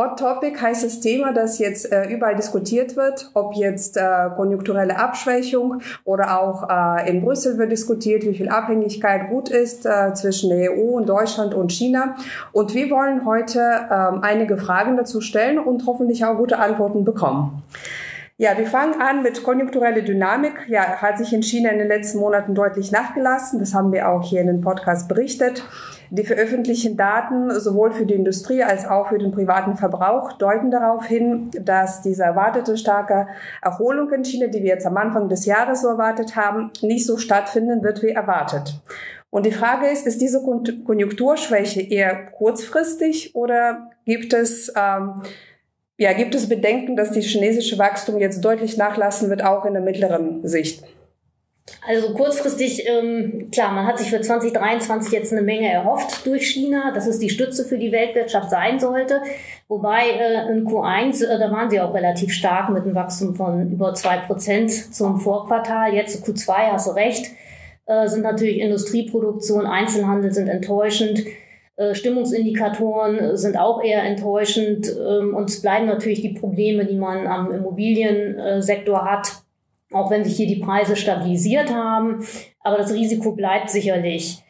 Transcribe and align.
Hot 0.00 0.18
Topic, 0.18 0.58
heißes 0.58 1.00
Thema, 1.00 1.34
das 1.34 1.58
jetzt 1.58 1.92
äh, 1.92 2.08
überall 2.08 2.34
diskutiert 2.34 2.96
wird, 2.96 3.30
ob 3.34 3.52
jetzt 3.54 3.98
äh, 3.98 4.30
konjunkturelle 4.34 4.98
Abschwächung 4.98 5.82
oder 6.04 6.40
auch 6.40 6.70
äh, 6.70 7.10
in 7.10 7.20
Brüssel 7.20 7.58
wird 7.58 7.70
diskutiert, 7.70 8.22
wie 8.22 8.32
viel 8.32 8.48
Abhängigkeit 8.48 9.28
gut 9.28 9.50
ist 9.50 9.84
äh, 9.84 10.14
zwischen 10.14 10.48
der 10.48 10.72
EU 10.72 10.96
und 10.96 11.06
Deutschland 11.06 11.52
und 11.52 11.70
China. 11.70 12.16
Und 12.52 12.72
wir 12.72 12.88
wollen 12.88 13.26
heute 13.26 13.58
äh, 13.60 14.26
einige 14.26 14.56
Fragen 14.56 14.96
dazu 14.96 15.20
stellen 15.20 15.58
und 15.58 15.84
hoffentlich 15.86 16.24
auch 16.24 16.38
gute 16.38 16.58
Antworten 16.58 17.04
bekommen. 17.04 17.62
Ja, 18.38 18.56
wir 18.56 18.68
fangen 18.68 19.02
an 19.02 19.22
mit 19.22 19.44
konjunktureller 19.44 20.00
Dynamik. 20.00 20.54
Ja, 20.68 20.96
hat 21.02 21.18
sich 21.18 21.34
in 21.34 21.42
China 21.42 21.68
in 21.68 21.78
den 21.78 21.88
letzten 21.88 22.20
Monaten 22.20 22.54
deutlich 22.54 22.90
nachgelassen. 22.90 23.58
Das 23.58 23.74
haben 23.74 23.92
wir 23.92 24.08
auch 24.08 24.22
hier 24.22 24.40
in 24.40 24.46
den 24.46 24.62
Podcast 24.62 25.08
berichtet. 25.08 25.62
Die 26.12 26.24
veröffentlichten 26.24 26.96
Daten 26.96 27.50
sowohl 27.60 27.92
für 27.92 28.04
die 28.04 28.14
Industrie 28.14 28.64
als 28.64 28.84
auch 28.84 29.10
für 29.10 29.18
den 29.18 29.30
privaten 29.30 29.76
Verbrauch 29.76 30.32
deuten 30.32 30.72
darauf 30.72 31.06
hin, 31.06 31.50
dass 31.52 32.02
diese 32.02 32.24
erwartete 32.24 32.76
starke 32.76 33.28
Erholung 33.62 34.10
in 34.10 34.24
China, 34.24 34.48
die 34.48 34.60
wir 34.62 34.70
jetzt 34.70 34.86
am 34.86 34.96
Anfang 34.96 35.28
des 35.28 35.46
Jahres 35.46 35.82
so 35.82 35.88
erwartet 35.88 36.34
haben, 36.34 36.72
nicht 36.82 37.06
so 37.06 37.16
stattfinden 37.16 37.84
wird 37.84 38.02
wie 38.02 38.08
erwartet. 38.08 38.80
Und 39.30 39.46
die 39.46 39.52
Frage 39.52 39.86
ist, 39.86 40.04
ist 40.08 40.20
diese 40.20 40.42
Konjunkturschwäche 40.42 41.80
eher 41.80 42.26
kurzfristig 42.32 43.36
oder 43.36 43.90
gibt 44.04 44.32
es, 44.32 44.72
ähm, 44.76 45.22
ja, 45.96 46.12
gibt 46.14 46.34
es 46.34 46.48
Bedenken, 46.48 46.96
dass 46.96 47.12
die 47.12 47.20
chinesische 47.20 47.78
Wachstum 47.78 48.18
jetzt 48.18 48.44
deutlich 48.44 48.76
nachlassen 48.76 49.30
wird, 49.30 49.44
auch 49.44 49.64
in 49.64 49.74
der 49.74 49.82
mittleren 49.82 50.44
Sicht? 50.44 50.82
Also 51.86 52.12
kurzfristig, 52.12 52.86
ähm, 52.86 53.48
klar, 53.50 53.72
man 53.72 53.86
hat 53.86 53.98
sich 53.98 54.10
für 54.10 54.20
2023 54.20 55.12
jetzt 55.12 55.32
eine 55.32 55.42
Menge 55.42 55.72
erhofft 55.72 56.26
durch 56.26 56.46
China, 56.46 56.92
dass 56.92 57.06
es 57.06 57.18
die 57.18 57.30
Stütze 57.30 57.64
für 57.64 57.78
die 57.78 57.92
Weltwirtschaft 57.92 58.50
sein 58.50 58.78
sollte. 58.78 59.22
Wobei 59.68 60.10
äh, 60.10 60.52
in 60.52 60.66
Q1, 60.66 61.24
äh, 61.24 61.38
da 61.38 61.50
waren 61.50 61.70
sie 61.70 61.80
auch 61.80 61.94
relativ 61.94 62.32
stark 62.32 62.70
mit 62.70 62.84
einem 62.84 62.94
Wachstum 62.94 63.34
von 63.34 63.70
über 63.72 63.94
zwei 63.94 64.18
Prozent 64.18 64.70
zum 64.70 65.18
Vorquartal. 65.18 65.94
Jetzt 65.94 66.24
Q2, 66.26 66.72
hast 66.72 66.88
du 66.88 66.92
recht, 66.92 67.30
äh, 67.86 68.06
sind 68.08 68.22
natürlich 68.22 68.58
Industrieproduktion, 68.58 69.66
Einzelhandel 69.66 70.32
sind 70.32 70.48
enttäuschend. 70.48 71.24
Äh, 71.76 71.94
Stimmungsindikatoren 71.94 73.36
sind 73.36 73.56
auch 73.56 73.82
eher 73.82 74.02
enttäuschend 74.02 74.86
ähm, 74.88 75.34
und 75.34 75.48
es 75.48 75.62
bleiben 75.62 75.86
natürlich 75.86 76.20
die 76.20 76.34
Probleme, 76.34 76.84
die 76.84 76.96
man 76.96 77.26
am 77.26 77.50
Immobiliensektor 77.52 79.04
hat 79.04 79.42
auch 79.92 80.10
wenn 80.10 80.24
sich 80.24 80.36
hier 80.36 80.46
die 80.46 80.60
Preise 80.60 80.96
stabilisiert 80.96 81.72
haben. 81.72 82.24
Aber 82.60 82.76
das 82.76 82.92
Risiko 82.92 83.32
bleibt 83.32 83.70
sicherlich. 83.70 84.42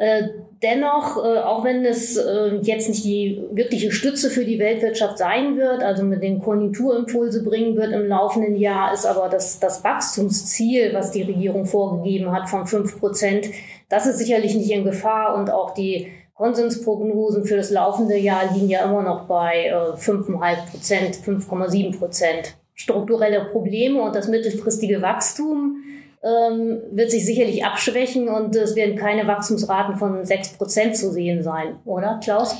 Äh, 0.00 0.28
dennoch, 0.62 1.16
äh, 1.16 1.38
auch 1.38 1.64
wenn 1.64 1.84
es 1.84 2.16
äh, 2.16 2.60
jetzt 2.62 2.88
nicht 2.88 3.04
die 3.04 3.42
wirkliche 3.50 3.90
Stütze 3.90 4.30
für 4.30 4.44
die 4.44 4.60
Weltwirtschaft 4.60 5.18
sein 5.18 5.56
wird, 5.56 5.82
also 5.82 6.04
mit 6.04 6.22
den 6.22 6.40
Konjunkturimpulse 6.40 7.42
bringen 7.42 7.74
wird 7.76 7.90
im 7.90 8.06
laufenden 8.06 8.54
Jahr, 8.54 8.92
ist 8.92 9.06
aber 9.06 9.28
das, 9.28 9.58
das 9.58 9.82
Wachstumsziel, 9.82 10.94
was 10.94 11.10
die 11.10 11.22
Regierung 11.22 11.66
vorgegeben 11.66 12.30
hat 12.30 12.48
von 12.48 12.68
fünf 12.68 13.00
Prozent, 13.00 13.48
das 13.88 14.06
ist 14.06 14.18
sicherlich 14.18 14.54
nicht 14.54 14.70
in 14.70 14.84
Gefahr 14.84 15.34
und 15.34 15.50
auch 15.50 15.74
die 15.74 16.06
Konsensprognosen 16.36 17.44
für 17.44 17.56
das 17.56 17.70
laufende 17.70 18.16
Jahr 18.16 18.54
liegen 18.54 18.68
ja 18.68 18.84
immer 18.84 19.02
noch 19.02 19.26
bei 19.26 19.74
fünfeinhalb 19.96 20.70
Prozent, 20.70 21.16
5,7 21.16 21.98
Prozent 21.98 22.56
strukturelle 22.78 23.44
Probleme 23.50 24.00
und 24.00 24.14
das 24.14 24.28
mittelfristige 24.28 25.02
Wachstum 25.02 25.82
ähm, 26.22 26.78
wird 26.92 27.10
sich 27.10 27.24
sicherlich 27.26 27.64
abschwächen 27.64 28.28
und 28.28 28.54
es 28.56 28.74
werden 28.74 28.96
keine 28.96 29.26
Wachstumsraten 29.26 29.96
von 29.96 30.22
6% 30.22 30.92
zu 30.92 31.12
sehen 31.12 31.42
sein, 31.42 31.76
oder 31.84 32.18
Klaus? 32.22 32.56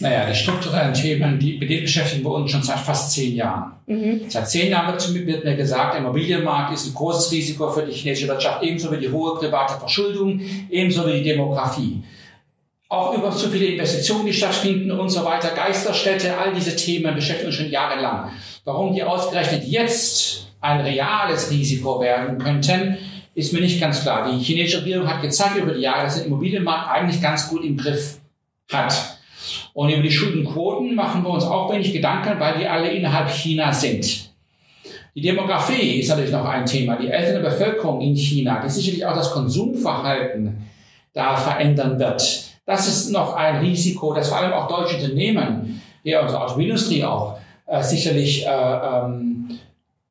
Naja, 0.00 0.26
die 0.26 0.34
strukturellen 0.34 0.94
Themen, 0.94 1.38
die, 1.38 1.58
mit 1.58 1.68
denen 1.68 1.82
beschäftigen 1.82 2.24
wir 2.24 2.32
uns 2.32 2.50
schon 2.50 2.62
seit 2.62 2.78
fast 2.78 3.12
zehn 3.12 3.34
Jahren. 3.34 3.72
Mhm. 3.86 4.22
Seit 4.28 4.48
zehn 4.48 4.70
Jahren 4.70 4.92
wird, 4.92 5.26
wird 5.26 5.44
mir 5.44 5.56
gesagt, 5.56 5.94
der 5.94 6.00
Immobilienmarkt 6.00 6.72
ist 6.72 6.86
ein 6.86 6.94
großes 6.94 7.30
Risiko 7.32 7.70
für 7.70 7.82
die 7.82 7.92
chinesische 7.92 8.28
Wirtschaft, 8.28 8.62
ebenso 8.62 8.90
wie 8.92 8.98
die 8.98 9.10
hohe 9.10 9.38
private 9.38 9.78
Verschuldung, 9.78 10.40
ebenso 10.70 11.06
wie 11.06 11.14
die 11.14 11.24
Demografie. 11.24 12.02
Auch 12.88 13.16
über 13.16 13.30
zu 13.30 13.48
viele 13.48 13.66
Investitionen, 13.66 14.26
die 14.26 14.32
stattfinden 14.32 14.90
und 14.90 15.10
so 15.10 15.24
weiter, 15.24 15.50
Geisterstädte, 15.50 16.36
all 16.36 16.54
diese 16.54 16.74
Themen 16.74 17.14
beschäftigen 17.14 17.48
uns 17.48 17.56
schon 17.56 17.70
jahrelang. 17.70 18.30
Warum 18.64 18.94
die 18.94 19.02
ausgerechnet 19.02 19.64
jetzt 19.64 20.48
ein 20.60 20.80
reales 20.80 21.50
Risiko 21.50 22.00
werden 22.00 22.38
könnten, 22.38 22.98
ist 23.34 23.52
mir 23.52 23.60
nicht 23.60 23.80
ganz 23.80 24.02
klar. 24.02 24.30
Die 24.30 24.38
chinesische 24.38 24.82
Regierung 24.82 25.08
hat 25.08 25.22
gezeigt 25.22 25.56
über 25.56 25.72
die 25.72 25.80
Jahre, 25.80 26.04
dass 26.04 26.16
der 26.16 26.26
Immobilienmarkt 26.26 26.90
eigentlich 26.90 27.22
ganz 27.22 27.48
gut 27.48 27.64
im 27.64 27.76
Griff 27.76 28.18
hat. 28.70 29.18
Und 29.72 29.88
über 29.88 30.02
die 30.02 30.10
Schuldenquoten 30.10 30.94
machen 30.94 31.22
wir 31.22 31.30
uns 31.30 31.44
auch 31.44 31.72
wenig 31.72 31.92
Gedanken, 31.92 32.38
weil 32.38 32.58
die 32.58 32.66
alle 32.66 32.90
innerhalb 32.90 33.30
China 33.30 33.72
sind. 33.72 34.30
Die 35.14 35.22
Demografie 35.22 36.00
ist 36.00 36.08
natürlich 36.08 36.30
noch 36.30 36.44
ein 36.44 36.66
Thema. 36.66 36.96
Die 36.96 37.08
ältere 37.08 37.42
Bevölkerung 37.42 38.00
in 38.02 38.14
China, 38.14 38.60
die 38.62 38.68
sicherlich 38.68 39.06
auch 39.06 39.14
das 39.14 39.30
Konsumverhalten 39.32 40.66
da 41.14 41.34
verändern 41.36 41.98
wird. 41.98 42.44
Das 42.66 42.86
ist 42.86 43.10
noch 43.10 43.34
ein 43.34 43.56
Risiko, 43.56 44.12
das 44.12 44.28
vor 44.28 44.38
allem 44.38 44.52
auch 44.52 44.68
deutsche 44.68 44.96
Unternehmen, 44.96 45.82
die 46.04 46.14
unsere 46.14 46.42
Automobilindustrie 46.42 47.02
auch, 47.02 47.39
äh, 47.70 47.82
sicherlich 47.82 48.46
äh, 48.46 48.50
ähm, 48.50 49.58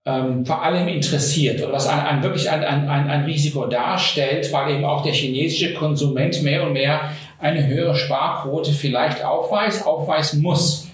ähm, 0.05 0.45
vor 0.45 0.63
allem 0.63 0.87
interessiert 0.87 1.61
oder 1.61 1.73
was 1.73 1.87
ein, 1.87 1.99
ein 1.99 2.23
wirklich 2.23 2.49
ein, 2.49 2.63
ein, 2.63 2.89
ein 2.89 3.25
Risiko 3.25 3.65
darstellt, 3.65 4.51
weil 4.53 4.75
eben 4.75 4.85
auch 4.85 5.03
der 5.03 5.11
chinesische 5.11 5.73
Konsument 5.73 6.41
mehr 6.41 6.63
und 6.63 6.73
mehr 6.73 7.11
eine 7.37 7.67
höhere 7.67 7.95
Sparquote 7.95 8.71
vielleicht 8.71 9.23
aufweist, 9.23 9.85
aufweisen 9.85 10.41
muss, 10.41 10.87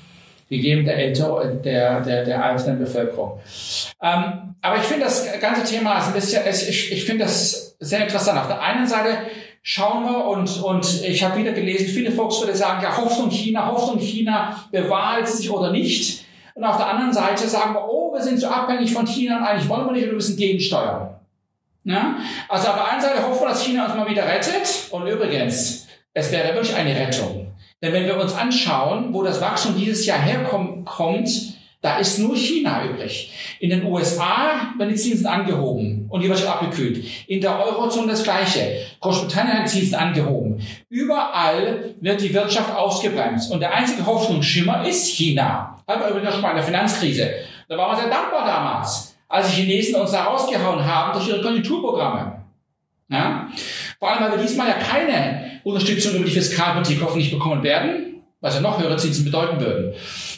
gegeben 0.49 0.85
der, 0.85 1.11
der, 1.11 2.01
der, 2.01 2.25
der 2.25 2.43
alternden 2.43 2.83
Bevölkerung. 2.83 3.39
Ähm, 4.01 4.55
aber 4.61 4.77
ich 4.77 4.83
finde 4.83 5.05
das 5.05 5.27
ganze 5.39 5.63
Thema 5.63 5.99
ist 5.99 6.07
ein 6.07 6.13
bisschen, 6.13 6.41
ich, 6.49 6.91
ich 6.91 7.05
finde 7.05 7.25
das 7.25 7.75
sehr 7.79 8.01
interessant. 8.03 8.39
Auf 8.39 8.47
der 8.47 8.61
einen 8.61 8.87
Seite 8.87 9.17
schauen 9.61 10.03
wir 10.03 10.25
und, 10.25 10.61
und 10.63 11.03
ich 11.03 11.23
habe 11.23 11.39
wieder 11.39 11.51
gelesen, 11.51 11.87
viele 11.87 12.11
Volkswirte 12.11 12.55
sagen, 12.55 12.81
ja, 12.83 12.97
Hoffnung 12.97 13.29
China, 13.29 13.67
Hoffnung 13.67 13.99
China, 13.99 14.65
bewahrheit 14.71 15.27
sich 15.27 15.49
oder 15.49 15.71
nicht. 15.71 16.25
Und 16.55 16.63
auf 16.63 16.77
der 16.77 16.87
anderen 16.87 17.13
Seite 17.13 17.47
sagen 17.47 17.73
wir, 17.73 17.87
oh, 17.87 18.13
wir 18.13 18.21
sind 18.21 18.39
so 18.39 18.47
abhängig 18.47 18.93
von 18.93 19.05
China 19.05 19.37
und 19.37 19.43
eigentlich 19.43 19.69
wollen 19.69 19.85
wir 19.85 19.91
nicht 19.91 20.05
wir 20.05 20.13
müssen 20.13 20.37
gegensteuern. 20.37 21.19
Ja? 21.83 22.15
Also 22.47 22.69
auf 22.69 22.75
der 22.75 22.91
einen 22.91 23.01
Seite 23.01 23.27
hoffen 23.27 23.41
wir, 23.41 23.49
dass 23.49 23.63
China 23.63 23.85
uns 23.85 23.95
mal 23.95 24.09
wieder 24.09 24.25
rettet. 24.25 24.87
Und 24.89 25.05
übrigens, 25.05 25.85
es 26.13 26.31
wäre 26.31 26.53
wirklich 26.53 26.73
eine 26.73 26.95
Rettung. 26.95 27.47
Denn 27.81 27.91
wenn 27.91 28.05
wir 28.05 28.17
uns 28.17 28.33
anschauen, 28.33 29.13
wo 29.13 29.21
das 29.21 29.41
Wachstum 29.41 29.75
dieses 29.77 30.05
Jahr 30.05 30.17
herkommt, 30.17 31.45
da 31.85 31.97
ist 31.97 32.17
nur 32.17 32.35
China 32.35 32.83
übrig. 32.83 33.31
In 33.59 33.69
den 33.69 33.85
USA 33.85 34.73
werden 34.75 34.89
die 34.89 34.95
Zinsen 34.95 35.27
angehoben 35.27 36.07
und 36.09 36.23
die 36.23 36.27
Wirtschaft 36.27 36.49
abgekühlt. 36.49 37.05
In 37.27 37.39
der 37.39 37.63
Eurozone 37.63 38.07
das 38.07 38.23
Gleiche. 38.23 38.77
Großbritannien 39.01 39.59
hat 39.59 39.65
die 39.65 39.81
Zinsen 39.81 39.93
angehoben. 39.93 40.59
Überall 40.89 41.93
wird 42.01 42.21
die 42.21 42.33
Wirtschaft 42.33 42.75
ausgebremst. 42.75 43.51
Und 43.51 43.59
der 43.59 43.71
einzige 43.71 44.03
Hoffnungsschimmer 44.03 44.83
ist 44.87 45.05
China. 45.09 45.77
Haben 45.87 46.01
wir 46.01 46.09
übrigens 46.09 46.33
schon 46.33 46.41
mal 46.41 46.49
in 46.49 46.55
der 46.55 46.65
Finanzkrise. 46.65 47.29
Da 47.69 47.77
waren 47.77 47.95
wir 47.95 48.01
sehr 48.01 48.09
dankbar 48.09 48.47
damals, 48.47 49.15
als 49.27 49.49
die 49.49 49.61
Chinesen 49.61 50.01
uns 50.01 50.11
da 50.11 50.23
rausgehauen 50.23 50.83
haben 50.83 51.13
durch 51.13 51.27
ihre 51.27 51.43
Konjunkturprogramme. 51.43 52.41
Ja? 53.09 53.47
Vor 53.99 54.09
allem, 54.09 54.23
weil 54.23 54.39
wir 54.39 54.43
diesmal 54.43 54.69
ja 54.69 54.73
keine 54.73 55.61
Unterstützung 55.63 56.15
über 56.15 56.25
die 56.25 56.31
Fiskalpolitik 56.31 56.99
hoffentlich 57.03 57.29
bekommen 57.29 57.61
werden, 57.61 58.04
was 58.41 58.55
ja 58.55 58.61
noch 58.61 58.79
höhere 58.79 58.97
Zinsen 58.97 59.25
bedeuten 59.25 59.59
würden. 59.59 59.93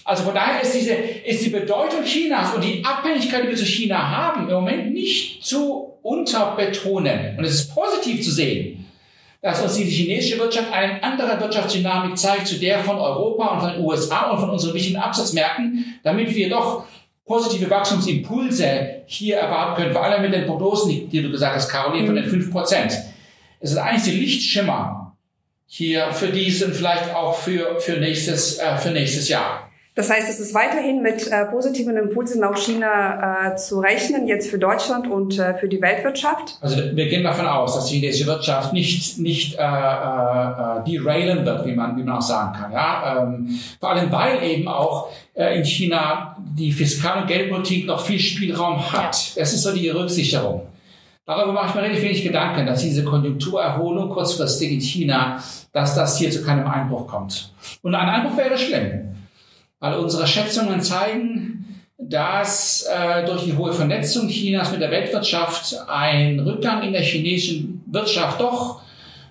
Also 0.06 0.24
von 0.24 0.34
daher 0.34 0.62
ist 0.62 0.74
diese, 0.74 0.94
ist 0.94 1.46
die 1.46 1.50
Bedeutung 1.50 2.04
Chinas 2.04 2.54
und 2.54 2.64
die 2.64 2.84
Abhängigkeit, 2.84 3.44
die 3.44 3.50
wir 3.50 3.56
zu 3.56 3.66
China 3.66 3.98
haben, 4.10 4.48
im 4.48 4.56
Moment 4.56 4.94
nicht 4.94 5.44
zu 5.44 5.94
unterbetonen. 6.02 7.38
Und 7.38 7.44
es 7.44 7.56
ist 7.56 7.76
positiv 7.76 8.24
zu 8.24 8.32
sehen 8.32 8.88
dass 9.42 9.62
uns 9.62 9.76
die 9.76 9.84
chinesische 9.84 10.40
Wirtschaft 10.40 10.74
eine 10.74 11.02
andere 11.04 11.40
Wirtschaftsdynamik 11.40 12.18
zeigt, 12.18 12.48
zu 12.48 12.60
der 12.60 12.80
von 12.80 12.98
Europa 12.98 13.48
und 13.48 13.60
von 13.62 13.72
den 13.72 13.82
USA 13.82 14.32
und 14.32 14.40
von 14.40 14.50
unseren 14.50 14.74
wichtigen 14.74 14.98
Absatzmärkten, 14.98 16.00
damit 16.04 16.34
wir 16.36 16.50
doch 16.50 16.86
positive 17.26 17.70
Wachstumsimpulse 17.70 19.04
hier 19.06 19.38
erwarten 19.38 19.76
können, 19.76 19.94
vor 19.94 20.04
allem 20.04 20.22
mit 20.22 20.34
den 20.34 20.46
Prognosen, 20.46 20.90
die, 20.90 21.08
die 21.08 21.22
du 21.22 21.30
gesagt 21.30 21.56
hast, 21.56 21.70
Caroline, 21.70 22.06
von 22.06 22.16
den 22.16 22.26
5 22.26 22.52
Prozent. 22.52 22.92
Es 23.60 23.72
ist 23.72 23.78
eigentlich 23.78 24.04
die 24.04 24.20
Lichtschimmer 24.20 25.06
hier 25.68 26.14
für 26.14 26.28
diesen, 26.28 26.74
vielleicht 26.74 27.14
auch 27.14 27.36
für, 27.36 27.80
für, 27.80 27.98
nächstes, 27.98 28.58
äh, 28.58 28.78
für 28.78 28.92
nächstes 28.92 29.30
Jahr. 29.30 29.68
Das 29.98 30.12
heißt, 30.12 30.30
es 30.30 30.40
ist 30.40 30.54
weiterhin 30.54 31.02
mit 31.02 31.25
äh, 31.25 31.46
positiven 31.46 31.98
Impulsen 31.98 32.44
auf 32.44 32.64
China 32.64 33.54
äh, 33.54 33.56
zu 33.56 33.80
rechnen, 33.80 34.28
jetzt 34.28 34.48
für 34.48 34.60
Deutschland 34.60 35.08
und 35.08 35.40
äh, 35.40 35.56
für 35.56 35.68
die 35.68 35.81
Weltwirtschaft? 35.81 36.60
Also 36.62 36.78
wir 36.94 37.08
gehen 37.08 37.24
davon 37.24 37.48
aus, 37.48 37.74
dass 37.74 37.88
die 37.88 37.96
chinesische 37.96 38.28
Wirtschaft 38.28 38.74
nicht, 38.74 39.18
nicht 39.18 39.56
äh, 39.56 39.58
äh, 39.58 40.84
derailen 40.86 41.44
wird, 41.44 41.66
wie 41.66 41.74
man, 41.74 41.98
wie 41.98 42.04
man 42.04 42.18
auch 42.18 42.22
sagen 42.22 42.56
kann. 42.56 42.72
Ja? 42.72 43.24
Ähm, 43.24 43.60
vor 43.80 43.90
allem, 43.90 44.12
weil 44.12 44.44
eben 44.44 44.68
auch 44.68 45.10
äh, 45.34 45.58
in 45.58 45.66
China 45.66 46.38
die 46.56 46.72
Fiskal- 46.72 47.24
und 47.24 47.28
Geldpolitik 47.28 47.88
noch 47.88 48.06
viel 48.06 48.20
Spielraum 48.20 48.94
hat. 48.94 49.36
Das 49.36 49.52
ist 49.52 49.63
so 49.63 49.72
die 49.72 49.90
Rücksicherung. 49.90 50.62
Darüber 51.27 51.51
mache 51.51 51.68
ich 51.68 51.75
mir 51.75 51.81
relativ 51.81 52.03
wenig 52.03 52.24
Gedanken, 52.24 52.65
dass 52.65 52.81
diese 52.81 53.03
Konjunkturerholung 53.03 54.09
kurzfristig 54.09 54.71
in 54.71 54.79
China, 54.79 55.44
dass 55.74 55.94
das 55.94 56.18
hier 56.18 56.31
zu 56.31 56.41
keinem 56.41 56.65
Einbruch 56.65 57.06
kommt. 57.06 57.51
Und 57.81 57.94
ein 57.94 58.07
Einbruch 58.07 58.38
wäre 58.38 58.57
schlimm. 58.57 59.09
Weil 59.81 59.95
unsere 59.95 60.25
Schätzungen 60.25 60.79
zeigen, 60.79 61.83
dass 61.97 62.88
äh, 62.89 63.25
durch 63.25 63.44
die 63.44 63.57
hohe 63.57 63.74
Vernetzung 63.74 64.29
Chinas 64.29 64.71
mit 64.71 64.79
der 64.79 64.89
Weltwirtschaft 64.89 65.75
ein 65.89 66.39
Rückgang 66.39 66.81
in 66.83 66.94
der 66.94 67.01
chinesischen 67.01 67.83
Wirtschaft 67.88 68.39
doch 68.39 68.81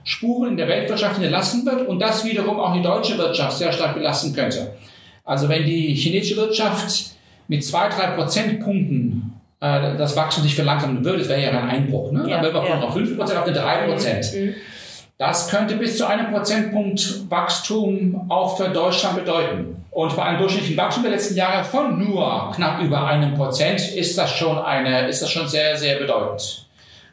Spuren 0.05 0.51
in 0.51 0.57
der 0.59 0.69
Weltwirtschaft 0.69 1.15
hinterlassen 1.15 1.65
wird 1.65 1.89
und 1.89 1.99
das 1.99 2.27
wiederum 2.27 2.61
auch 2.61 2.75
die 2.75 2.83
deutsche 2.83 3.17
Wirtschaft 3.17 3.57
sehr 3.57 3.73
stark 3.73 3.95
belasten 3.95 4.35
könnte. 4.35 4.77
Also 5.25 5.49
wenn 5.49 5.65
die 5.65 5.95
chinesische 5.95 6.37
Wirtschaft 6.37 7.13
mit 7.49 7.65
zwei, 7.65 7.89
drei 7.89 8.09
Prozentpunkten 8.09 9.36
äh, 9.61 9.97
das 9.97 10.17
Wachstum 10.17 10.43
sich 10.43 10.55
verlangsamen 10.55 11.05
würde, 11.05 11.19
das 11.19 11.29
wäre 11.29 11.43
ja 11.43 11.51
ein 11.51 11.69
Einbruch. 11.69 12.13
Ne? 12.13 12.25
Ja, 12.29 12.37
Dann 12.37 12.55
wären 12.55 12.55
wir 12.55 12.69
ja. 12.69 12.81
von 12.81 12.93
fünf 12.93 13.17
Prozent 13.17 13.39
auf 13.39 13.47
eine 13.47 13.55
drei 13.55 13.87
Prozent. 13.87 14.33
Mhm. 14.35 14.55
Das 15.19 15.49
könnte 15.49 15.77
bis 15.77 15.97
zu 15.97 16.07
einem 16.07 16.31
Prozentpunkt 16.31 17.31
Wachstum 17.31 18.27
auch 18.29 18.59
für 18.59 18.69
Deutschland 18.69 19.17
bedeuten. 19.17 19.83
Und 19.91 20.15
bei 20.15 20.25
einem 20.25 20.41
durchschnittlichen 20.41 20.77
Wachstum 20.77 21.05
der 21.05 21.13
letzten 21.13 21.37
Jahre 21.37 21.65
von 21.65 21.99
nur 21.99 22.53
knapp 22.55 22.83
über 22.83 23.07
einem 23.07 23.33
Prozent 23.33 23.95
ist 23.95 24.19
das 24.19 24.31
schon 24.31 24.59
eine, 24.59 25.09
ist 25.09 25.23
das 25.23 25.31
schon 25.31 25.49
sehr, 25.49 25.75
sehr 25.79 25.97
bedeutend. 25.97 26.67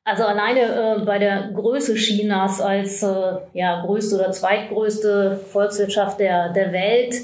Also 0.03 0.23
alleine 0.23 0.59
äh, 0.61 1.05
bei 1.05 1.17
der 1.17 1.51
Größe 1.53 1.93
Chinas 1.93 2.59
als 2.59 3.03
äh, 3.03 3.37
ja, 3.53 3.81
größte 3.85 4.15
oder 4.15 4.31
zweitgrößte 4.31 5.39
Volkswirtschaft 5.51 6.19
der, 6.19 6.51
der 6.51 6.73
Welt, 6.73 7.15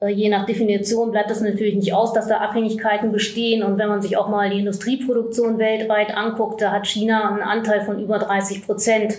äh, 0.00 0.08
je 0.08 0.28
nach 0.28 0.46
Definition 0.46 1.10
bleibt 1.10 1.30
das 1.30 1.40
natürlich 1.40 1.74
nicht 1.74 1.92
aus, 1.92 2.12
dass 2.12 2.28
da 2.28 2.38
Abhängigkeiten 2.38 3.10
bestehen. 3.10 3.62
Und 3.62 3.78
wenn 3.78 3.88
man 3.88 4.02
sich 4.02 4.16
auch 4.16 4.28
mal 4.28 4.50
die 4.50 4.58
Industrieproduktion 4.60 5.58
weltweit 5.58 6.16
anguckt, 6.16 6.60
da 6.60 6.70
hat 6.70 6.86
China 6.86 7.28
einen 7.28 7.42
Anteil 7.42 7.84
von 7.84 7.98
über 7.98 8.18
30 8.18 8.64
Prozent. 8.64 9.18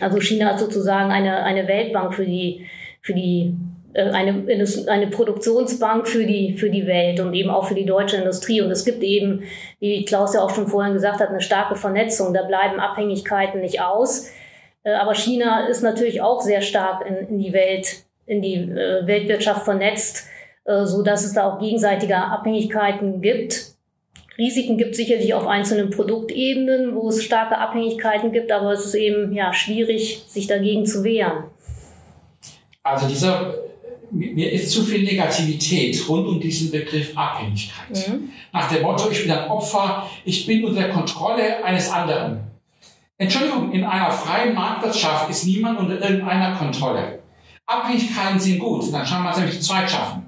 Also 0.00 0.20
China 0.20 0.52
ist 0.52 0.60
sozusagen 0.60 1.10
eine, 1.10 1.42
eine 1.42 1.68
Weltbank 1.68 2.14
für 2.14 2.24
die, 2.24 2.66
für 3.02 3.14
die 3.14 3.54
äh, 3.92 4.10
eine, 4.10 4.44
eine 4.86 5.06
Produktionsbank 5.08 6.06
für 6.06 6.24
die, 6.24 6.56
für 6.56 6.70
die 6.70 6.86
Welt 6.86 7.20
und 7.20 7.34
eben 7.34 7.50
auch 7.50 7.66
für 7.66 7.74
die 7.74 7.86
deutsche 7.86 8.16
Industrie. 8.16 8.60
Und 8.60 8.70
es 8.70 8.84
gibt 8.84 9.02
eben, 9.02 9.42
wie 9.80 10.04
Klaus 10.04 10.34
ja 10.34 10.42
auch 10.42 10.54
schon 10.54 10.68
vorhin 10.68 10.92
gesagt 10.92 11.20
hat, 11.20 11.30
eine 11.30 11.40
starke 11.40 11.74
Vernetzung. 11.74 12.32
Da 12.32 12.42
bleiben 12.42 12.78
Abhängigkeiten 12.78 13.60
nicht 13.60 13.80
aus. 13.80 14.30
Äh, 14.84 14.92
aber 14.92 15.14
China 15.14 15.66
ist 15.66 15.82
natürlich 15.82 16.22
auch 16.22 16.40
sehr 16.40 16.60
stark 16.60 17.04
in, 17.06 17.16
in 17.28 17.38
die 17.38 17.52
Welt, 17.52 18.04
in 18.26 18.42
die 18.42 18.54
äh, 18.54 19.06
Weltwirtschaft 19.06 19.64
vernetzt, 19.64 20.26
so 20.84 21.02
dass 21.02 21.24
es 21.24 21.32
da 21.32 21.48
auch 21.50 21.58
gegenseitige 21.58 22.16
Abhängigkeiten 22.16 23.22
gibt. 23.22 23.74
Risiken 24.40 24.78
gibt 24.78 24.96
sicherlich 24.96 25.34
auf 25.34 25.46
einzelnen 25.46 25.90
Produktebenen, 25.90 26.94
wo 26.94 27.10
es 27.10 27.22
starke 27.22 27.58
Abhängigkeiten 27.58 28.32
gibt, 28.32 28.50
aber 28.50 28.72
es 28.72 28.86
ist 28.86 28.94
eben 28.94 29.32
ja 29.34 29.52
schwierig, 29.52 30.24
sich 30.26 30.46
dagegen 30.46 30.86
zu 30.86 31.04
wehren. 31.04 31.44
Also 32.82 33.06
dieser 33.06 33.54
mir 34.10 34.50
ist 34.50 34.70
zu 34.70 34.82
viel 34.82 35.04
Negativität 35.04 36.08
rund 36.08 36.26
um 36.26 36.40
diesen 36.40 36.70
Begriff 36.70 37.16
Abhängigkeit. 37.16 38.08
Mhm. 38.08 38.30
Nach 38.52 38.68
dem 38.68 38.82
Motto, 38.82 39.08
ich 39.10 39.22
bin 39.22 39.30
ein 39.30 39.48
Opfer, 39.48 40.10
ich 40.24 40.46
bin 40.46 40.64
unter 40.64 40.80
der 40.80 40.90
Kontrolle 40.90 41.62
eines 41.64 41.90
anderen. 41.90 42.40
Entschuldigung, 43.18 43.70
in 43.72 43.84
einer 43.84 44.10
freien 44.10 44.54
Marktwirtschaft 44.54 45.30
ist 45.30 45.44
niemand 45.44 45.78
unter 45.78 46.00
irgendeiner 46.00 46.56
Kontrolle. 46.56 47.20
Abhängigkeiten 47.66 48.40
sind 48.40 48.58
gut, 48.58 48.92
dann 48.92 49.06
schauen 49.06 49.22
wir 49.22 49.28
uns 49.28 49.38
nämlich 49.38 49.60
zu 49.60 49.68
zweit 49.68 49.88
schaffen. 49.88 50.26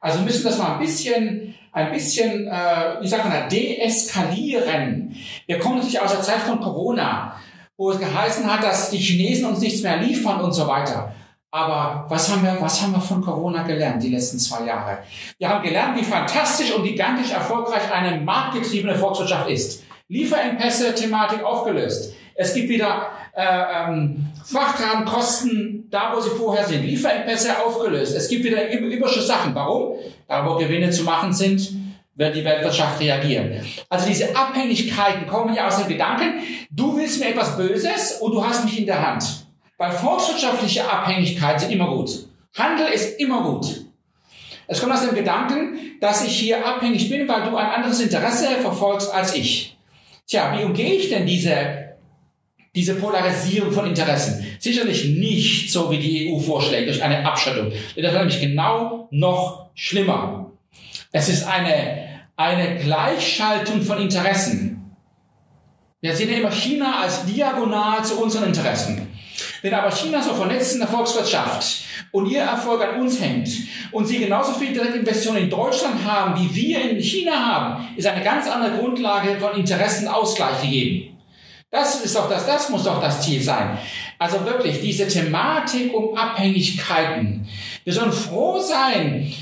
Also 0.00 0.20
müssen 0.20 0.44
das 0.44 0.58
mal 0.58 0.74
ein 0.74 0.80
bisschen 0.80 1.54
ein 1.74 1.90
bisschen, 1.92 2.46
äh, 2.46 3.00
wie 3.00 3.08
sagt 3.08 3.24
man, 3.28 3.48
deeskalieren. 3.48 5.14
Wir 5.46 5.58
kommen 5.58 5.76
natürlich 5.76 6.00
aus 6.00 6.12
der 6.12 6.22
Zeit 6.22 6.40
von 6.40 6.60
Corona, 6.60 7.34
wo 7.76 7.90
es 7.90 7.98
geheißen 7.98 8.50
hat, 8.50 8.62
dass 8.62 8.90
die 8.90 8.98
Chinesen 8.98 9.46
uns 9.46 9.58
nichts 9.58 9.82
mehr 9.82 9.96
liefern 9.96 10.40
und 10.40 10.52
so 10.52 10.68
weiter. 10.68 11.12
Aber 11.50 12.06
was 12.08 12.30
haben 12.30 12.44
wir, 12.44 12.56
was 12.60 12.80
haben 12.80 12.92
wir 12.92 13.00
von 13.00 13.20
Corona 13.20 13.64
gelernt 13.64 14.02
die 14.02 14.10
letzten 14.10 14.38
zwei 14.38 14.66
Jahre? 14.66 14.98
Wir 15.38 15.48
haben 15.48 15.64
gelernt, 15.64 15.98
wie 15.98 16.04
fantastisch 16.04 16.72
und 16.72 16.84
gigantisch 16.84 17.32
erfolgreich 17.32 17.92
eine 17.92 18.20
marktgetriebene 18.20 18.94
Volkswirtschaft 18.94 19.50
ist. 19.50 19.82
Lieferengpässe-Thematik 20.08 21.42
aufgelöst. 21.42 22.14
Es 22.34 22.54
gibt 22.54 22.68
wieder 22.68 23.10
äh, 23.34 23.44
ähm, 23.44 24.26
Frachtwagenkosten 24.44 25.88
da, 25.90 26.12
wo 26.14 26.20
sie 26.20 26.30
vorher 26.30 26.66
sind. 26.66 26.84
Lieferengpässe 26.84 27.64
aufgelöst. 27.64 28.16
Es 28.16 28.28
gibt 28.28 28.44
wieder 28.44 28.70
Überschusssachen. 28.70 29.54
Warum? 29.54 29.96
Da, 30.26 30.44
wo 30.44 30.56
Gewinne 30.56 30.90
zu 30.90 31.04
machen 31.04 31.32
sind, 31.32 31.70
wird 32.16 32.36
die 32.36 32.44
Weltwirtschaft 32.44 33.00
reagieren. 33.00 33.60
Also 33.88 34.08
diese 34.08 34.36
Abhängigkeiten 34.36 35.26
kommen 35.26 35.54
ja 35.54 35.66
aus 35.66 35.78
dem 35.78 35.88
Gedanken, 35.88 36.40
du 36.70 36.96
willst 36.96 37.20
mir 37.20 37.30
etwas 37.30 37.56
Böses 37.56 38.18
und 38.20 38.32
du 38.32 38.44
hast 38.44 38.64
mich 38.64 38.78
in 38.78 38.86
der 38.86 39.06
Hand. 39.06 39.24
Weil 39.78 39.92
volkswirtschaftliche 39.92 40.88
Abhängigkeit 40.88 41.60
sind 41.60 41.72
immer 41.72 41.88
gut. 41.88 42.28
Handel 42.56 42.86
ist 42.88 43.18
immer 43.18 43.42
gut. 43.42 43.84
Es 44.66 44.80
kommt 44.80 44.92
aus 44.92 45.04
dem 45.04 45.14
Gedanken, 45.14 45.98
dass 46.00 46.24
ich 46.24 46.38
hier 46.38 46.64
abhängig 46.64 47.10
bin, 47.10 47.28
weil 47.28 47.42
du 47.50 47.56
ein 47.56 47.66
anderes 47.66 48.00
Interesse 48.00 48.46
verfolgst 48.62 49.12
als 49.12 49.34
ich. 49.34 49.76
Tja, 50.26 50.56
wie 50.56 50.64
umgehe 50.64 50.94
ich 50.94 51.10
denn 51.10 51.26
diese 51.26 51.83
diese 52.74 52.94
Polarisierung 52.96 53.72
von 53.72 53.86
Interessen. 53.86 54.44
Sicherlich 54.58 55.04
nicht 55.16 55.72
so, 55.72 55.90
wie 55.90 55.98
die 55.98 56.32
EU 56.32 56.38
vorschlägt, 56.38 56.88
durch 56.88 57.02
eine 57.02 57.24
Abschottung. 57.24 57.70
Das 57.96 58.12
ist 58.12 58.18
nämlich 58.18 58.40
genau 58.40 59.08
noch 59.10 59.70
schlimmer. 59.74 60.50
Es 61.12 61.28
ist 61.28 61.46
eine, 61.46 62.08
eine 62.36 62.76
Gleichschaltung 62.78 63.82
von 63.82 64.00
Interessen. 64.00 64.96
Wir 66.00 66.14
sehen 66.14 66.30
ja 66.30 66.38
immer 66.38 66.50
China 66.50 67.00
als 67.02 67.24
diagonal 67.24 68.04
zu 68.04 68.20
unseren 68.22 68.44
Interessen. 68.44 69.08
Wenn 69.62 69.72
aber 69.72 69.90
China 69.90 70.20
so 70.20 70.34
vernetzt 70.34 70.74
in 70.74 70.80
der 70.80 70.88
Volkswirtschaft 70.88 71.84
und 72.12 72.26
ihr 72.26 72.42
Erfolg 72.42 72.82
an 72.82 73.00
uns 73.00 73.20
hängt 73.20 73.48
und 73.92 74.06
sie 74.06 74.18
genauso 74.18 74.52
viel 74.52 74.72
Direktinvestitionen 74.72 75.44
in 75.44 75.50
Deutschland 75.50 76.04
haben, 76.04 76.38
wie 76.38 76.54
wir 76.54 76.90
in 76.90 77.00
China 77.00 77.32
haben, 77.32 77.88
ist 77.96 78.06
eine 78.06 78.22
ganz 78.22 78.46
andere 78.48 78.76
Grundlage 78.76 79.38
von 79.40 79.56
Interessenausgleich 79.56 80.60
gegeben. 80.60 81.13
Das 81.74 82.04
ist 82.04 82.14
doch 82.14 82.28
das, 82.28 82.46
das 82.46 82.70
muss 82.70 82.84
doch 82.84 83.00
das 83.00 83.20
Ziel 83.20 83.42
sein. 83.42 83.76
Also 84.16 84.44
wirklich, 84.44 84.80
diese 84.80 85.08
Thematik 85.08 85.92
um 85.92 86.16
Abhängigkeiten. 86.16 87.48
Wir 87.82 87.92
sollen 87.92 88.12
froh 88.12 88.60
sein. 88.60 89.34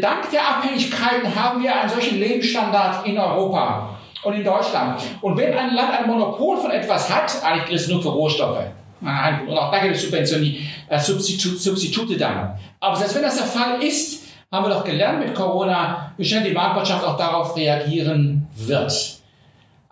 Dank 0.00 0.30
der 0.30 0.48
Abhängigkeiten 0.48 1.34
haben 1.34 1.60
wir 1.60 1.74
einen 1.74 1.90
solchen 1.90 2.20
Lebensstandard 2.20 3.04
in 3.04 3.18
Europa 3.18 3.98
und 4.22 4.34
in 4.34 4.44
Deutschland. 4.44 5.02
Und 5.22 5.36
wenn 5.36 5.58
ein 5.58 5.74
Land 5.74 5.92
ein 5.98 6.06
Monopol 6.06 6.56
von 6.56 6.70
etwas 6.70 7.12
hat, 7.12 7.42
eigentlich 7.42 7.66
gilt 7.66 7.80
es 7.80 7.88
nur 7.88 8.00
für 8.00 8.10
Rohstoffe. 8.10 8.62
Und 9.00 9.58
auch 9.58 9.72
da 9.72 9.80
gibt 9.80 9.96
es 9.96 10.02
Subventionen, 10.02 10.56
äh, 10.88 11.00
Substitu 11.00 11.56
Substitute 11.56 12.16
dann. 12.16 12.56
Aber 12.78 12.94
selbst 12.94 13.16
wenn 13.16 13.22
das 13.22 13.38
der 13.38 13.46
Fall 13.46 13.82
ist, 13.82 14.22
haben 14.52 14.66
wir 14.66 14.72
doch 14.72 14.84
gelernt 14.84 15.18
mit 15.18 15.34
Corona, 15.34 16.12
wie 16.16 16.24
schnell 16.24 16.44
die 16.44 16.52
Marktwirtschaft 16.52 17.04
auch 17.04 17.16
darauf 17.16 17.56
reagieren 17.56 18.46
wird. 18.54 19.21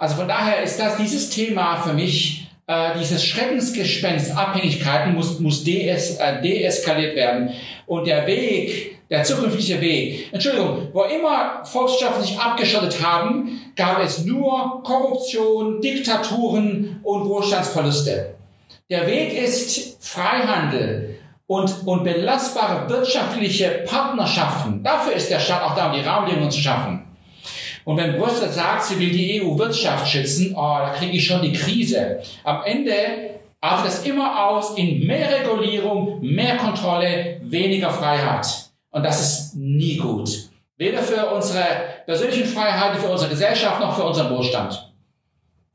Also 0.00 0.16
von 0.16 0.28
daher 0.28 0.62
ist 0.62 0.80
das 0.80 0.96
dieses 0.96 1.28
Thema 1.28 1.76
für 1.76 1.92
mich, 1.92 2.48
äh, 2.66 2.98
dieses 2.98 3.22
Schreckensgespenst 3.22 4.34
Abhängigkeiten 4.34 5.14
muss, 5.14 5.38
muss 5.40 5.62
dees, 5.62 6.16
äh, 6.16 6.40
deeskaliert 6.40 7.14
werden. 7.16 7.50
Und 7.86 8.06
der 8.06 8.26
Weg, 8.26 8.98
der 9.10 9.24
zukünftige 9.24 9.78
Weg, 9.82 10.32
Entschuldigung, 10.32 10.88
wo 10.94 11.02
immer 11.02 11.62
Volkswirtschaften 11.64 12.24
sich 12.24 12.38
abgeschottet 12.38 13.04
haben, 13.04 13.60
gab 13.76 14.02
es 14.02 14.24
nur 14.24 14.82
Korruption, 14.84 15.82
Diktaturen 15.82 17.00
und 17.02 17.28
Wohlstandsverluste. 17.28 18.36
Der 18.88 19.06
Weg 19.06 19.34
ist 19.34 20.02
Freihandel 20.02 21.18
und, 21.46 21.86
und 21.86 22.04
belastbare 22.04 22.88
wirtschaftliche 22.88 23.84
Partnerschaften. 23.86 24.82
Dafür 24.82 25.12
ist 25.12 25.30
der 25.30 25.40
Staat 25.40 25.62
auch 25.62 25.74
da, 25.74 25.90
um 25.90 25.98
die 25.98 26.00
Rahmenbedingungen 26.00 26.50
zu 26.50 26.60
schaffen. 26.60 27.09
Und 27.84 27.96
wenn 27.96 28.18
Brüssel 28.18 28.48
sagt, 28.48 28.84
sie 28.84 28.98
will 28.98 29.10
die 29.10 29.42
EU-Wirtschaft 29.42 30.08
schützen, 30.08 30.54
oh, 30.54 30.78
da 30.78 30.94
kriege 30.96 31.16
ich 31.16 31.26
schon 31.26 31.42
die 31.42 31.52
Krise. 31.52 32.20
Am 32.44 32.62
Ende 32.64 32.92
artet 33.60 33.86
das 33.86 34.06
immer 34.06 34.48
aus 34.48 34.76
in 34.76 35.06
mehr 35.06 35.28
Regulierung, 35.40 36.20
mehr 36.20 36.56
Kontrolle, 36.56 37.40
weniger 37.42 37.90
Freiheit. 37.90 38.46
Und 38.90 39.04
das 39.04 39.20
ist 39.20 39.56
nie 39.56 39.96
gut. 39.96 40.30
Weder 40.76 40.98
für 40.98 41.26
unsere 41.26 41.64
persönlichen 42.06 42.46
Freiheiten, 42.46 43.00
für 43.00 43.10
unsere 43.10 43.30
Gesellschaft 43.30 43.80
noch 43.80 43.96
für 43.96 44.04
unseren 44.04 44.34
Wohlstand. 44.34 44.90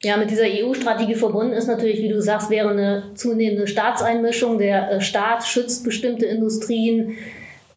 Ja, 0.01 0.17
mit 0.17 0.29
dieser 0.29 0.45
EU-Strategie 0.45 1.15
verbunden 1.15 1.53
ist 1.53 1.67
natürlich, 1.67 2.01
wie 2.01 2.09
du 2.09 2.21
sagst, 2.21 2.50
wäre 2.50 2.69
eine 2.69 3.12
zunehmende 3.15 3.65
Staatseinmischung. 3.65 4.57
Der 4.57 4.91
äh, 4.91 5.01
Staat 5.01 5.45
schützt 5.45 5.83
bestimmte 5.83 6.25
Industrien, 6.25 7.17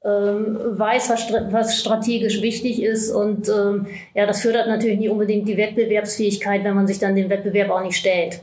ähm, 0.05 0.59
weiß, 0.79 1.11
was, 1.11 1.33
was 1.53 1.81
strategisch 1.81 2.41
wichtig 2.41 2.83
ist. 2.83 3.11
Und 3.11 3.49
ähm, 3.49 3.87
ja, 4.15 4.27
das 4.27 4.43
fördert 4.43 4.69
natürlich 4.69 4.99
nicht 4.99 5.11
unbedingt 5.11 5.49
die 5.49 5.57
Wettbewerbsfähigkeit, 5.57 6.65
wenn 6.65 6.75
man 6.75 6.87
sich 6.87 6.99
dann 6.99 7.17
dem 7.17 7.29
Wettbewerb 7.31 7.71
auch 7.71 7.83
nicht 7.83 7.97
stellt. 7.97 8.41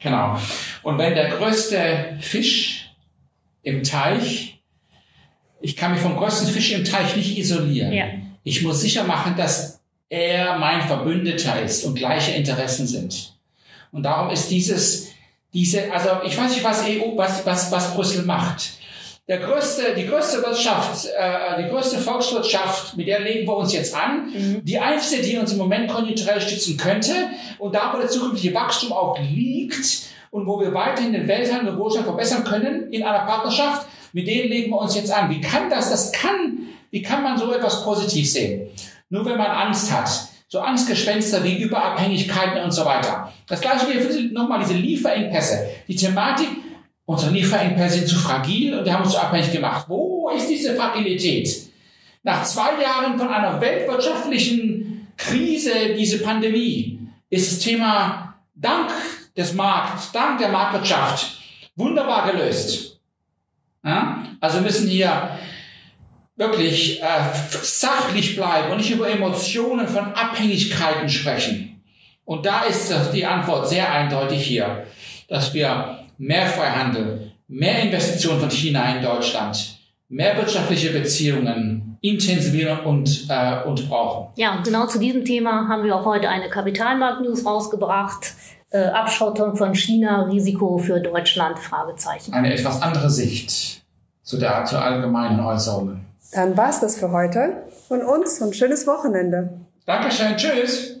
Genau. 0.00 0.38
Und 0.82 0.98
wenn 0.98 1.14
der 1.14 1.30
größte 1.30 2.18
Fisch 2.20 2.90
im 3.62 3.82
Teich, 3.82 4.60
ich 5.60 5.76
kann 5.76 5.92
mich 5.92 6.00
vom 6.00 6.16
größten 6.16 6.48
Fisch 6.48 6.72
im 6.72 6.84
Teich 6.84 7.16
nicht 7.16 7.38
isolieren. 7.38 7.92
Ja. 7.92 8.04
Ich 8.42 8.62
muss 8.62 8.82
sicher 8.82 9.04
machen, 9.04 9.34
dass 9.36 9.80
er 10.10 10.58
mein 10.58 10.82
Verbündeter 10.82 11.62
ist 11.62 11.84
und 11.84 11.94
gleiche 11.94 12.32
Interessen 12.32 12.86
sind. 12.86 13.34
Und 13.90 14.02
darum 14.02 14.30
ist 14.30 14.50
dieses, 14.50 15.08
diese, 15.54 15.90
also 15.92 16.08
ich 16.26 16.36
weiß 16.36 16.50
nicht, 16.50 16.64
was 16.64 16.84
EU, 16.84 17.16
was, 17.16 17.46
was, 17.46 17.72
was 17.72 17.94
Brüssel 17.94 18.24
macht. 18.24 18.72
Der 19.26 19.38
größte, 19.38 19.94
die 19.96 20.06
größte 20.06 20.42
Wirtschaft, 20.42 21.06
äh, 21.06 21.62
die 21.62 21.70
größte 21.70 21.98
Volkswirtschaft, 21.98 22.94
mit 22.94 23.06
der 23.06 23.20
legen 23.20 23.46
wir 23.46 23.56
uns 23.56 23.72
jetzt 23.72 23.94
an, 23.94 24.26
mhm. 24.26 24.62
die 24.62 24.78
einzige, 24.78 25.22
die 25.22 25.38
uns 25.38 25.52
im 25.52 25.58
Moment 25.58 25.90
konjunkturell 25.90 26.42
stützen 26.42 26.76
könnte 26.76 27.12
und 27.58 27.74
da, 27.74 27.90
wo 27.94 27.98
der 27.98 28.08
zukünftige 28.08 28.54
Wachstum 28.54 28.92
auch 28.92 29.18
liegt 29.18 30.10
und 30.30 30.46
wo 30.46 30.60
wir 30.60 30.74
weiterhin 30.74 31.14
den 31.14 31.26
Welthandel 31.26 31.72
und 31.72 31.78
Wohlstand 31.78 32.04
verbessern 32.04 32.44
können 32.44 32.92
in 32.92 33.02
einer 33.02 33.20
Partnerschaft, 33.20 33.86
mit 34.12 34.26
denen 34.26 34.50
legen 34.50 34.70
wir 34.70 34.78
uns 34.78 34.94
jetzt 34.94 35.10
an. 35.10 35.30
Wie 35.30 35.40
kann 35.40 35.70
das? 35.70 35.88
Das 35.88 36.12
kann, 36.12 36.58
wie 36.90 37.00
kann 37.00 37.22
man 37.22 37.38
so 37.38 37.50
etwas 37.50 37.82
positiv 37.82 38.30
sehen? 38.30 38.68
Nur 39.08 39.24
wenn 39.24 39.38
man 39.38 39.46
Angst 39.46 39.90
hat. 39.90 40.10
So 40.48 40.60
Angstgespenster 40.60 41.42
wie 41.42 41.62
Überabhängigkeiten 41.62 42.62
und 42.62 42.72
so 42.72 42.84
weiter. 42.84 43.32
Das 43.48 43.60
gleiche 43.60 43.88
wie 43.88 44.32
nochmal 44.32 44.60
diese 44.60 44.74
Lieferengpässe. 44.74 45.66
Die 45.88 45.96
Thematik, 45.96 46.48
unsere 47.06 47.32
Lieferengpässe 47.32 47.98
sind 47.98 48.08
zu 48.08 48.18
fragil 48.18 48.78
und 48.78 48.86
die 48.86 48.92
haben 48.92 49.04
uns 49.04 49.12
zu 49.12 49.18
abhängig 49.18 49.52
gemacht. 49.52 49.86
Wo 49.88 50.30
ist 50.30 50.48
diese 50.48 50.74
Fragilität? 50.74 51.48
Nach 52.22 52.42
zwei 52.44 52.80
Jahren 52.82 53.18
von 53.18 53.28
einer 53.28 53.60
weltwirtschaftlichen 53.60 55.08
Krise, 55.16 55.94
diese 55.96 56.22
Pandemie, 56.22 56.98
ist 57.28 57.52
das 57.52 57.58
Thema 57.58 58.34
dank 58.54 58.90
des 59.36 59.52
Markts, 59.52 60.12
dank 60.12 60.38
der 60.38 60.48
Marktwirtschaft 60.48 61.38
wunderbar 61.76 62.30
gelöst. 62.30 62.98
Ja? 63.84 64.22
Also 64.40 64.60
müssen 64.60 64.88
hier 64.88 65.38
wirklich 66.36 67.02
äh, 67.02 67.06
sachlich 67.62 68.36
bleiben 68.36 68.72
und 68.72 68.78
nicht 68.78 68.90
über 68.90 69.08
Emotionen 69.08 69.86
von 69.86 70.12
Abhängigkeiten 70.14 71.08
sprechen. 71.08 71.82
Und 72.24 72.46
da 72.46 72.62
ist 72.62 72.92
die 73.12 73.26
Antwort 73.26 73.68
sehr 73.68 73.92
eindeutig 73.92 74.44
hier, 74.44 74.86
dass 75.34 75.52
wir 75.52 75.98
mehr 76.16 76.46
Freihandel, 76.46 77.32
mehr 77.48 77.82
Investitionen 77.82 78.38
von 78.38 78.50
China 78.50 78.94
in 78.94 79.02
Deutschland, 79.02 79.80
mehr 80.08 80.36
wirtschaftliche 80.36 80.90
Beziehungen 80.90 81.98
intensivieren 82.00 82.80
und, 82.80 83.26
äh, 83.28 83.64
und 83.66 83.88
brauchen. 83.88 84.28
Ja, 84.36 84.54
und 84.54 84.64
genau 84.64 84.86
zu 84.86 85.00
diesem 85.00 85.24
Thema 85.24 85.66
haben 85.68 85.82
wir 85.82 85.96
auch 85.96 86.04
heute 86.04 86.28
eine 86.28 86.48
Kapitalmarkt-News 86.48 87.44
rausgebracht. 87.44 88.34
Äh, 88.70 88.84
Abschottung 88.84 89.56
von 89.56 89.74
China, 89.74 90.22
Risiko 90.22 90.78
für 90.78 91.00
Deutschland, 91.00 91.58
Fragezeichen. 91.58 92.32
Eine 92.32 92.54
etwas 92.54 92.80
andere 92.80 93.10
Sicht 93.10 93.82
zu 94.22 94.36
der, 94.36 94.64
zu 94.66 94.78
allgemeinen 94.78 95.40
Äußerungen. 95.40 96.04
Dann 96.32 96.56
war's 96.56 96.80
das 96.80 96.96
für 96.96 97.10
heute 97.10 97.64
von 97.88 98.02
uns 98.02 98.40
und 98.40 98.54
schönes 98.54 98.86
Wochenende. 98.86 99.58
Dankeschön, 99.84 100.36
tschüss. 100.36 101.00